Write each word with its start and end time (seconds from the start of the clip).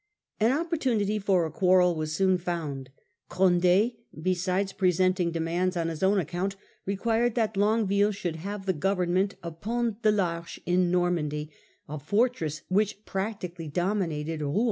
An 0.39 0.51
opportunity 0.51 1.19
for 1.19 1.45
a 1.45 1.51
quarrel 1.51 1.93
was 1.93 2.11
soon 2.11 2.41
lound. 2.47 2.89
Condd, 3.29 3.97
besides 4.19 4.73
presenting 4.73 5.29
demands 5.29 5.77
on 5.77 5.89
his 5.89 6.01
own 6.01 6.17
account, 6.17 6.55
required 6.87 7.35
Quarrel 7.35 7.49
of 7.49 7.53
^ 7.53 7.55
at 7.55 7.55
Longueville 7.55 8.11
should 8.11 8.37
have 8.37 8.65
the 8.65 8.73
government 8.73 9.35
Concte 9.39 9.43
with 9.43 9.45
of 9.57 9.61
Pont 9.61 10.01
de 10.01 10.09
1 10.11 10.17
* 10.17 10.17
Arche 10.17 10.59
in 10.65 10.89
Normandy, 10.89 11.51
a 11.87 11.99
fortress 11.99 12.61
Mazann. 12.61 12.75
which 12.75 13.05
practically 13.05 13.67
dominated 13.67 14.41
Rouen. 14.41 14.59